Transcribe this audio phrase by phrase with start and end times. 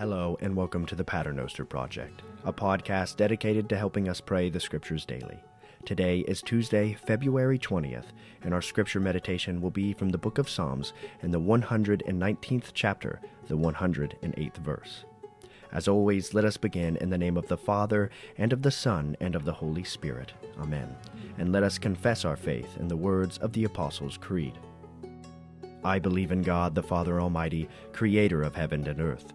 [0.00, 4.58] Hello, and welcome to the Paternoster Project, a podcast dedicated to helping us pray the
[4.58, 5.38] Scriptures daily.
[5.84, 8.06] Today is Tuesday, February 20th,
[8.42, 13.20] and our Scripture meditation will be from the book of Psalms in the 119th chapter,
[13.48, 15.04] the 108th verse.
[15.70, 19.18] As always, let us begin in the name of the Father, and of the Son,
[19.20, 20.32] and of the Holy Spirit.
[20.58, 20.96] Amen.
[21.36, 24.54] And let us confess our faith in the words of the Apostles' Creed.
[25.84, 29.34] I believe in God, the Father Almighty, creator of heaven and earth.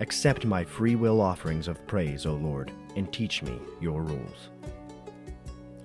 [0.00, 4.50] Accept my free will offerings of praise, O Lord, and teach me your rules.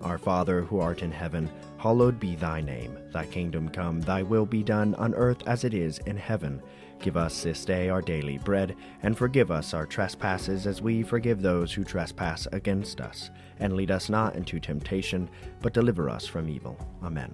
[0.02, 2.98] Our Father, who art in heaven, hallowed be thy name.
[3.12, 6.62] Thy kingdom come, thy will be done on earth as it is in heaven.
[7.00, 11.42] Give us this day our daily bread, and forgive us our trespasses as we forgive
[11.42, 13.30] those who trespass against us.
[13.60, 15.30] And lead us not into temptation,
[15.62, 16.78] but deliver us from evil.
[17.04, 17.34] Amen.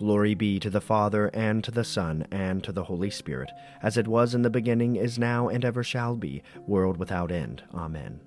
[0.00, 3.50] Glory be to the Father, and to the Son, and to the Holy Spirit,
[3.82, 7.62] as it was in the beginning, is now, and ever shall be, world without end.
[7.74, 8.22] Amen.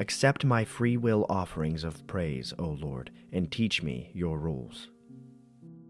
[0.00, 4.88] Accept my free will offerings of praise, O Lord, and teach me your rules.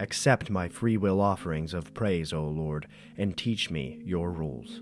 [0.00, 2.86] Accept my free will offerings of praise, O Lord,
[3.16, 4.80] and teach me your rules.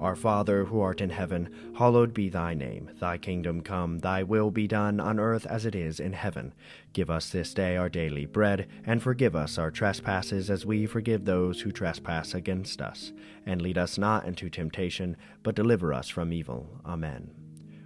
[0.00, 1.48] Our Father, who art in heaven,
[1.78, 2.90] hallowed be thy name.
[3.00, 6.52] Thy kingdom come, thy will be done on earth as it is in heaven.
[6.92, 11.24] Give us this day our daily bread, and forgive us our trespasses as we forgive
[11.24, 13.12] those who trespass against us.
[13.46, 16.68] And lead us not into temptation, but deliver us from evil.
[16.84, 17.30] Amen.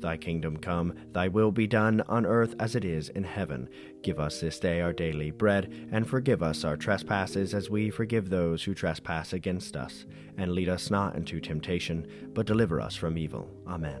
[0.00, 3.68] Thy kingdom come, thy will be done on earth as it is in heaven.
[4.02, 8.30] Give us this day our daily bread, and forgive us our trespasses as we forgive
[8.30, 10.06] those who trespass against us.
[10.38, 13.48] And lead us not into temptation, but deliver us from evil.
[13.66, 14.00] Amen.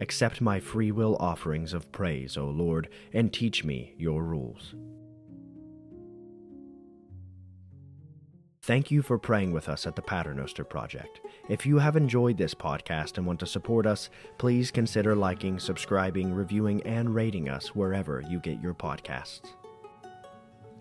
[0.00, 4.74] Accept my free will offerings of praise, O Lord, and teach me your rules.
[8.64, 11.20] Thank you for praying with us at the Paternoster Project.
[11.48, 14.08] If you have enjoyed this podcast and want to support us,
[14.38, 19.54] please consider liking, subscribing, reviewing, and rating us wherever you get your podcasts.